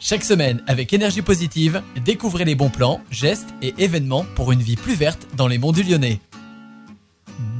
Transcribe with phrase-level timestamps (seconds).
[0.00, 4.76] Chaque semaine, avec énergie positive, découvrez les bons plans, gestes et événements pour une vie
[4.76, 6.20] plus verte dans les monts du Lyonnais.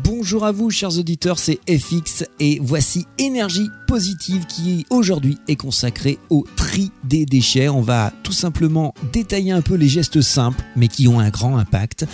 [0.05, 6.19] Bonjour à vous chers auditeurs, c'est FX et voici Énergie Positive qui aujourd'hui est consacrée
[6.31, 7.69] au tri des déchets.
[7.69, 11.59] On va tout simplement détailler un peu les gestes simples mais qui ont un grand
[11.59, 12.07] impact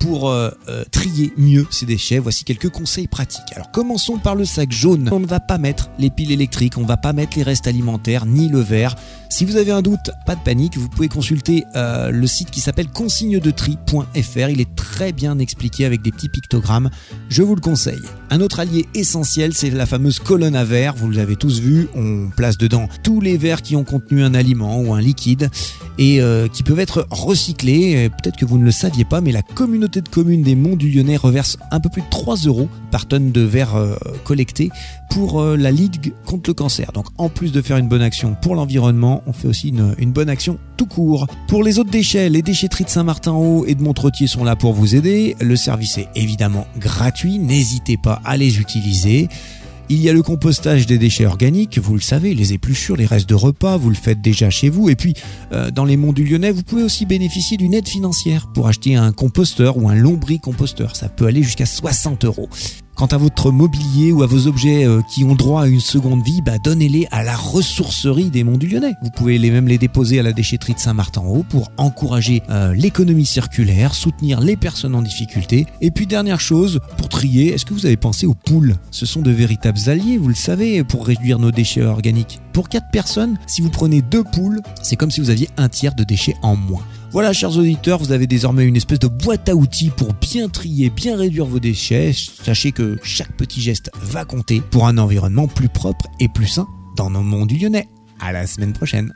[0.00, 3.52] pour euh, euh, trier mieux ces déchets, voici quelques conseils pratiques.
[3.54, 5.08] Alors commençons par le sac jaune.
[5.12, 7.68] On ne va pas mettre les piles électriques, on ne va pas mettre les restes
[7.68, 8.96] alimentaires ni le verre.
[9.28, 12.60] Si vous avez un doute, pas de panique, vous pouvez consulter euh, le site qui
[12.60, 14.48] s'appelle consignedetri.fr.
[14.48, 16.90] Il est très bien expliqué avec des petits pictogrammes.
[17.28, 18.02] Je vous le conseille.
[18.30, 20.94] Un autre allié essentiel, c'est la fameuse colonne à verre.
[20.96, 24.80] Vous l'avez tous vu, on place dedans tous les verres qui ont contenu un aliment
[24.80, 25.48] ou un liquide
[26.00, 26.20] et
[26.52, 28.08] qui peuvent être recyclés.
[28.08, 30.90] Peut-être que vous ne le saviez pas, mais la communauté de communes des Monts du
[30.90, 34.70] Lyonnais reverse un peu plus de 3 euros par tonne de verre euh, collecté
[35.10, 36.92] pour euh, la Ligue contre le cancer.
[36.92, 40.12] Donc en plus de faire une bonne action pour l'environnement, on fait aussi une, une,
[40.12, 41.26] bonne action tout court.
[41.48, 44.94] Pour les autres déchets, les déchetteries de Saint-Martin-Haut et de Montretier sont là pour vous
[44.94, 45.36] aider.
[45.40, 49.28] Le service est évidemment gratuit, n'hésitez pas à les utiliser.
[49.92, 53.28] Il y a le compostage des déchets organiques, vous le savez, les épluchures, les restes
[53.28, 54.88] de repas, vous le faites déjà chez vous.
[54.88, 55.14] Et puis,
[55.50, 58.94] euh, dans les monts du Lyonnais, vous pouvez aussi bénéficier d'une aide financière pour acheter
[58.94, 60.94] un composteur ou un lombricomposteur.
[60.94, 62.48] Ça peut aller jusqu'à 60 euros.
[63.00, 66.22] Quant à votre mobilier ou à vos objets euh, qui ont droit à une seconde
[66.22, 68.94] vie, bah donnez-les à la ressourcerie des Monts du Lyonnais.
[69.00, 73.94] Vous pouvez même les déposer à la déchetterie de Saint-Martin-Haut pour encourager euh, l'économie circulaire,
[73.94, 75.64] soutenir les personnes en difficulté.
[75.80, 78.76] Et puis dernière chose, pour trier, est-ce que vous avez pensé aux poules?
[78.90, 82.38] Ce sont de véritables alliés, vous le savez, pour réduire nos déchets organiques.
[82.52, 85.94] Pour 4 personnes, si vous prenez deux poules, c'est comme si vous aviez un tiers
[85.94, 86.84] de déchets en moins.
[87.12, 90.90] Voilà, chers auditeurs, vous avez désormais une espèce de boîte à outils pour bien trier,
[90.90, 92.12] bien réduire vos déchets.
[92.12, 96.68] Sachez que chaque petit geste va compter pour un environnement plus propre et plus sain
[96.96, 97.88] dans nos monts du Lyonnais.
[98.20, 99.12] À la semaine prochaine.